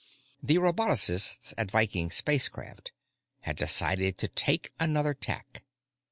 [0.41, 2.91] The robotocists at Viking Spacecraft
[3.41, 5.63] had decided to take another tack.